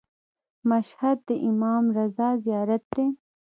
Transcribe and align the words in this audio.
مشهد 0.69 1.17
د 1.29 1.31
امام 1.49 1.83
رضا 1.97 2.29
زیارت 2.45 2.83
دی. 2.95 3.07